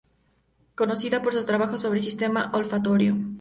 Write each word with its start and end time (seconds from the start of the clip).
Conocida 0.73 1.21
por 1.21 1.31
sus 1.33 1.45
trabajos 1.45 1.81
sobre 1.81 2.01
sistema 2.01 2.49
olfatorio. 2.55 3.15